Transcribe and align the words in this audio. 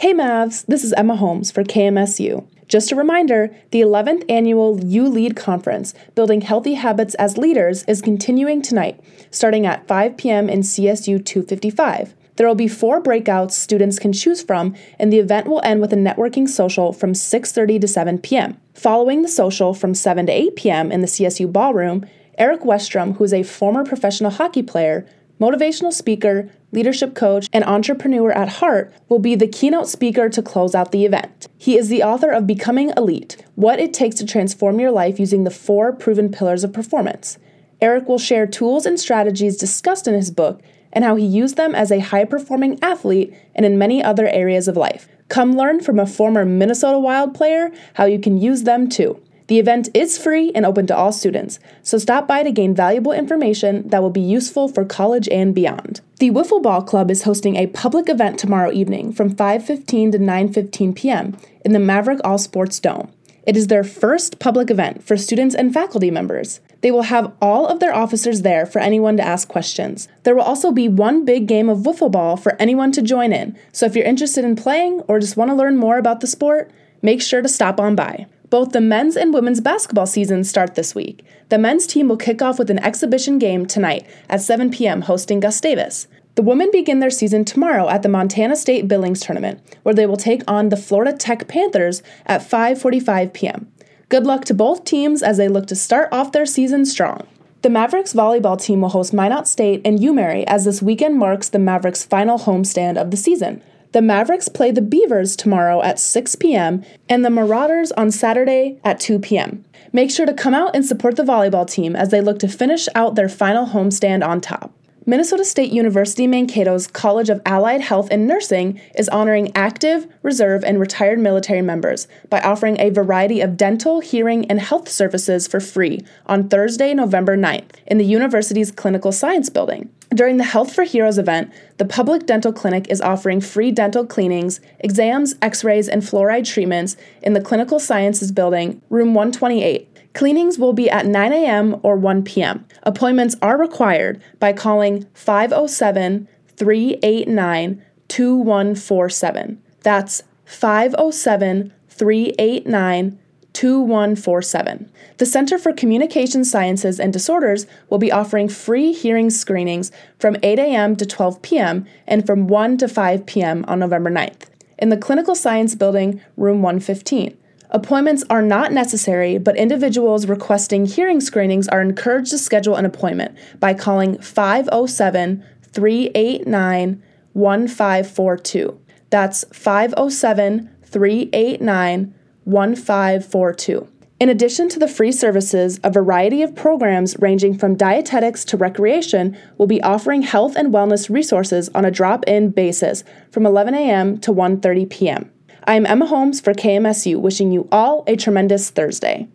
Hey 0.00 0.14
Mavs, 0.14 0.64
this 0.64 0.82
is 0.82 0.94
Emma 0.94 1.14
Holmes 1.14 1.50
for 1.50 1.62
KMSU. 1.62 2.46
Just 2.68 2.90
a 2.90 2.96
reminder 2.96 3.54
the 3.70 3.82
11th 3.82 4.24
annual 4.30 4.82
U-Lead 4.82 5.36
Conference, 5.36 5.92
Building 6.14 6.40
Healthy 6.40 6.72
Habits 6.72 7.14
as 7.16 7.36
Leaders, 7.36 7.82
is 7.82 8.00
continuing 8.00 8.62
tonight, 8.62 8.98
starting 9.30 9.66
at 9.66 9.86
5 9.86 10.16
p.m. 10.16 10.48
in 10.48 10.60
CSU 10.60 11.22
255. 11.22 12.14
There 12.36 12.48
will 12.48 12.54
be 12.54 12.66
four 12.66 13.02
breakouts 13.02 13.50
students 13.50 13.98
can 13.98 14.14
choose 14.14 14.42
from, 14.42 14.74
and 14.98 15.12
the 15.12 15.18
event 15.18 15.46
will 15.46 15.60
end 15.64 15.82
with 15.82 15.92
a 15.92 15.96
networking 15.96 16.48
social 16.48 16.94
from 16.94 17.12
6:30 17.12 17.82
to 17.82 17.86
7 17.86 18.16
p.m. 18.20 18.56
Following 18.72 19.20
the 19.20 19.28
social 19.28 19.74
from 19.74 19.94
7 19.94 20.24
to 20.24 20.32
8 20.32 20.56
p.m. 20.56 20.90
in 20.90 21.02
the 21.02 21.08
CSU 21.08 21.52
ballroom, 21.52 22.06
Erik 22.38 22.62
Westrum, 22.62 23.16
who 23.16 23.24
is 23.24 23.34
a 23.34 23.42
former 23.42 23.84
professional 23.84 24.30
hockey 24.30 24.62
player, 24.62 25.06
motivational 25.40 25.92
speaker, 25.92 26.50
leadership 26.70 27.14
coach, 27.14 27.48
and 27.52 27.64
entrepreneur 27.64 28.30
at 28.30 28.48
heart, 28.48 28.92
will 29.08 29.18
be 29.18 29.34
the 29.34 29.48
keynote 29.48 29.88
speaker 29.88 30.28
to 30.28 30.42
close 30.42 30.74
out 30.74 30.92
the 30.92 31.04
event. 31.04 31.48
He 31.56 31.78
is 31.78 31.88
the 31.88 32.02
author 32.02 32.30
of 32.30 32.46
Becoming 32.46 32.92
Elite 32.96 33.42
What 33.54 33.80
It 33.80 33.94
Takes 33.94 34.16
to 34.16 34.26
Transform 34.26 34.78
Your 34.78 34.90
Life 34.90 35.18
Using 35.18 35.44
the 35.44 35.50
Four 35.50 35.92
Proven 35.92 36.30
Pillars 36.30 36.62
of 36.62 36.72
Performance. 36.72 37.38
Erik 37.80 38.06
will 38.06 38.18
share 38.18 38.46
tools 38.46 38.84
and 38.84 39.00
strategies 39.00 39.56
discussed 39.56 40.06
in 40.06 40.14
his 40.14 40.30
book 40.30 40.60
and 40.92 41.04
how 41.04 41.16
he 41.16 41.24
used 41.24 41.56
them 41.56 41.74
as 41.74 41.90
a 41.90 42.00
high 42.00 42.24
performing 42.24 42.78
athlete 42.82 43.32
and 43.54 43.64
in 43.64 43.78
many 43.78 44.02
other 44.02 44.28
areas 44.28 44.68
of 44.68 44.76
life. 44.76 45.08
Come 45.28 45.56
learn 45.56 45.80
from 45.80 45.98
a 45.98 46.06
former 46.06 46.44
Minnesota 46.44 46.98
Wild 46.98 47.34
player 47.34 47.70
how 47.94 48.04
you 48.04 48.18
can 48.18 48.36
use 48.36 48.64
them 48.64 48.88
too. 48.88 49.22
The 49.50 49.58
event 49.58 49.88
is 49.94 50.16
free 50.16 50.52
and 50.54 50.64
open 50.64 50.86
to 50.86 50.96
all 50.96 51.10
students, 51.10 51.58
so 51.82 51.98
stop 51.98 52.28
by 52.28 52.44
to 52.44 52.52
gain 52.52 52.72
valuable 52.72 53.10
information 53.10 53.88
that 53.88 54.00
will 54.00 54.10
be 54.10 54.20
useful 54.20 54.68
for 54.68 54.84
college 54.84 55.28
and 55.28 55.52
beyond. 55.52 56.02
The 56.20 56.30
Wiffle 56.30 56.62
Ball 56.62 56.82
Club 56.82 57.10
is 57.10 57.24
hosting 57.24 57.56
a 57.56 57.66
public 57.66 58.08
event 58.08 58.38
tomorrow 58.38 58.70
evening 58.70 59.12
from 59.12 59.34
5:15 59.34 60.12
to 60.12 60.20
9:15 60.20 60.94
p.m. 60.94 61.36
in 61.64 61.72
the 61.72 61.80
Maverick 61.80 62.20
All 62.22 62.38
Sports 62.38 62.78
Dome. 62.78 63.10
It 63.44 63.56
is 63.56 63.66
their 63.66 63.82
first 63.82 64.38
public 64.38 64.70
event 64.70 65.02
for 65.02 65.16
students 65.16 65.56
and 65.56 65.74
faculty 65.74 66.12
members. 66.12 66.60
They 66.82 66.92
will 66.92 67.10
have 67.10 67.32
all 67.42 67.66
of 67.66 67.80
their 67.80 67.92
officers 67.92 68.42
there 68.42 68.66
for 68.66 68.78
anyone 68.78 69.16
to 69.16 69.26
ask 69.26 69.48
questions. 69.48 70.06
There 70.22 70.36
will 70.36 70.44
also 70.44 70.70
be 70.70 70.86
one 70.88 71.24
big 71.24 71.48
game 71.48 71.68
of 71.68 71.78
wiffle 71.78 72.12
ball 72.12 72.36
for 72.36 72.54
anyone 72.60 72.92
to 72.92 73.02
join 73.02 73.32
in, 73.32 73.58
so 73.72 73.84
if 73.84 73.96
you're 73.96 74.04
interested 74.04 74.44
in 74.44 74.54
playing 74.54 75.00
or 75.08 75.18
just 75.18 75.36
want 75.36 75.50
to 75.50 75.56
learn 75.56 75.76
more 75.76 75.98
about 75.98 76.20
the 76.20 76.28
sport, 76.28 76.70
make 77.02 77.20
sure 77.20 77.42
to 77.42 77.48
stop 77.48 77.80
on 77.80 77.96
by. 77.96 78.26
Both 78.50 78.72
the 78.72 78.80
men's 78.80 79.16
and 79.16 79.32
women's 79.32 79.60
basketball 79.60 80.06
seasons 80.06 80.48
start 80.48 80.74
this 80.74 80.92
week. 80.92 81.24
The 81.50 81.58
men's 81.58 81.86
team 81.86 82.08
will 82.08 82.16
kick 82.16 82.42
off 82.42 82.58
with 82.58 82.68
an 82.68 82.80
exhibition 82.80 83.38
game 83.38 83.64
tonight 83.64 84.04
at 84.28 84.40
7 84.40 84.72
p.m. 84.72 85.02
hosting 85.02 85.38
Gustavus. 85.38 86.08
The 86.34 86.42
women 86.42 86.68
begin 86.72 86.98
their 86.98 87.10
season 87.10 87.44
tomorrow 87.44 87.88
at 87.88 88.02
the 88.02 88.08
Montana 88.08 88.56
State 88.56 88.88
Billings 88.88 89.20
Tournament, 89.20 89.60
where 89.84 89.94
they 89.94 90.06
will 90.06 90.16
take 90.16 90.42
on 90.48 90.68
the 90.68 90.76
Florida 90.76 91.12
Tech 91.16 91.46
Panthers 91.46 92.02
at 92.26 92.40
5:45 92.40 93.32
p.m. 93.32 93.72
Good 94.08 94.26
luck 94.26 94.44
to 94.46 94.54
both 94.54 94.84
teams 94.84 95.22
as 95.22 95.36
they 95.36 95.46
look 95.46 95.68
to 95.68 95.76
start 95.76 96.08
off 96.10 96.32
their 96.32 96.46
season 96.46 96.84
strong. 96.84 97.28
The 97.62 97.70
Mavericks 97.70 98.14
volleyball 98.14 98.60
team 98.60 98.80
will 98.80 98.88
host 98.88 99.12
Minot 99.12 99.46
State 99.46 99.80
and 99.84 100.00
UMary 100.00 100.42
as 100.48 100.64
this 100.64 100.82
weekend 100.82 101.18
marks 101.18 101.48
the 101.48 101.58
Mavericks' 101.60 102.04
final 102.04 102.38
homestand 102.38 102.96
of 102.96 103.12
the 103.12 103.16
season. 103.16 103.62
The 103.92 104.02
Mavericks 104.02 104.48
play 104.48 104.70
the 104.70 104.80
Beavers 104.80 105.34
tomorrow 105.34 105.82
at 105.82 105.98
6 105.98 106.36
p.m. 106.36 106.84
and 107.08 107.24
the 107.24 107.30
Marauders 107.30 107.90
on 107.92 108.12
Saturday 108.12 108.78
at 108.84 109.00
2 109.00 109.18
p.m. 109.18 109.64
Make 109.92 110.12
sure 110.12 110.26
to 110.26 110.32
come 110.32 110.54
out 110.54 110.76
and 110.76 110.84
support 110.84 111.16
the 111.16 111.24
volleyball 111.24 111.68
team 111.68 111.96
as 111.96 112.10
they 112.10 112.20
look 112.20 112.38
to 112.40 112.48
finish 112.48 112.88
out 112.94 113.16
their 113.16 113.28
final 113.28 113.66
homestand 113.66 114.24
on 114.24 114.40
top. 114.40 114.72
Minnesota 115.06 115.46
State 115.46 115.72
University 115.72 116.26
Mankato's 116.26 116.86
College 116.86 117.30
of 117.30 117.40
Allied 117.46 117.80
Health 117.80 118.08
and 118.10 118.26
Nursing 118.26 118.78
is 118.94 119.08
honoring 119.08 119.50
active, 119.54 120.06
reserve, 120.22 120.62
and 120.62 120.78
retired 120.78 121.18
military 121.18 121.62
members 121.62 122.06
by 122.28 122.38
offering 122.42 122.78
a 122.78 122.90
variety 122.90 123.40
of 123.40 123.56
dental, 123.56 124.00
hearing, 124.00 124.44
and 124.50 124.60
health 124.60 124.90
services 124.90 125.48
for 125.48 125.58
free 125.58 126.04
on 126.26 126.50
Thursday, 126.50 126.92
November 126.92 127.34
9th 127.34 127.70
in 127.86 127.96
the 127.96 128.04
university's 128.04 128.70
Clinical 128.70 129.10
Science 129.10 129.48
Building. 129.48 129.90
During 130.14 130.36
the 130.36 130.44
Health 130.44 130.74
for 130.74 130.84
Heroes 130.84 131.16
event, 131.16 131.50
the 131.78 131.86
Public 131.86 132.26
Dental 132.26 132.52
Clinic 132.52 132.86
is 132.90 133.00
offering 133.00 133.40
free 133.40 133.70
dental 133.70 134.04
cleanings, 134.04 134.60
exams, 134.80 135.34
x 135.40 135.64
rays, 135.64 135.88
and 135.88 136.02
fluoride 136.02 136.44
treatments 136.44 136.96
in 137.22 137.32
the 137.32 137.40
Clinical 137.40 137.80
Sciences 137.80 138.32
Building, 138.32 138.82
room 138.90 139.14
128. 139.14 139.89
Cleanings 140.12 140.58
will 140.58 140.72
be 140.72 140.90
at 140.90 141.06
9 141.06 141.32
a.m. 141.32 141.80
or 141.82 141.96
1 141.96 142.24
p.m. 142.24 142.66
Appointments 142.82 143.36
are 143.40 143.58
required 143.58 144.22
by 144.38 144.52
calling 144.52 145.06
507 145.14 146.28
389 146.56 147.82
2147. 148.08 149.62
That's 149.82 150.22
507 150.44 151.72
389 151.88 153.18
2147. 153.52 154.92
The 155.18 155.26
Center 155.26 155.58
for 155.58 155.72
Communication 155.72 156.44
Sciences 156.44 156.98
and 156.98 157.12
Disorders 157.12 157.66
will 157.88 157.98
be 157.98 158.12
offering 158.12 158.48
free 158.48 158.92
hearing 158.92 159.30
screenings 159.30 159.92
from 160.18 160.36
8 160.42 160.58
a.m. 160.58 160.96
to 160.96 161.06
12 161.06 161.42
p.m. 161.42 161.86
and 162.06 162.26
from 162.26 162.48
1 162.48 162.78
to 162.78 162.88
5 162.88 163.26
p.m. 163.26 163.64
on 163.68 163.78
November 163.78 164.10
9th 164.10 164.50
in 164.80 164.88
the 164.88 164.96
Clinical 164.96 165.34
Science 165.34 165.74
Building, 165.74 166.20
room 166.36 166.62
115. 166.62 167.36
Appointments 167.72 168.24
are 168.28 168.42
not 168.42 168.72
necessary, 168.72 169.38
but 169.38 169.56
individuals 169.56 170.26
requesting 170.26 170.86
hearing 170.86 171.20
screenings 171.20 171.68
are 171.68 171.80
encouraged 171.80 172.30
to 172.30 172.38
schedule 172.38 172.74
an 172.74 172.84
appointment 172.84 173.36
by 173.60 173.74
calling 173.74 174.18
507 174.18 175.44
389 175.62 177.02
1542. 177.32 178.80
That's 179.10 179.44
507 179.52 180.70
389 180.82 182.14
1542. 182.44 183.88
In 184.18 184.28
addition 184.28 184.68
to 184.68 184.78
the 184.78 184.88
free 184.88 185.12
services, 185.12 185.80
a 185.82 185.90
variety 185.90 186.42
of 186.42 186.54
programs 186.54 187.16
ranging 187.20 187.56
from 187.56 187.76
dietetics 187.76 188.44
to 188.46 188.56
recreation 188.56 189.38
will 189.56 189.66
be 189.66 189.82
offering 189.82 190.22
health 190.22 190.56
and 190.56 190.74
wellness 190.74 191.08
resources 191.08 191.70
on 191.74 191.84
a 191.84 191.90
drop-in 191.90 192.50
basis 192.50 193.02
from 193.30 193.46
11 193.46 193.74
a.m. 193.74 194.18
to 194.18 194.32
1:30 194.32 194.90
p.m. 194.90 195.30
I 195.64 195.74
am 195.74 195.84
Emma 195.84 196.06
Holmes 196.06 196.40
for 196.40 196.54
KMSU, 196.54 197.20
wishing 197.20 197.52
you 197.52 197.68
all 197.70 198.04
a 198.06 198.16
tremendous 198.16 198.70
Thursday. 198.70 199.28